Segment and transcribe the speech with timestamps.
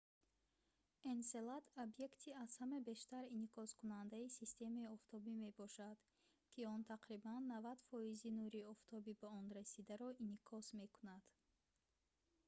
[1.13, 5.97] энселад объекти аз ҳама бештар инъикоскунандаи системаи офтобӣ мебошад
[6.51, 11.23] ки он тақрибан 90 фоизи нури офтоби ба он расидаро инъикос мекунад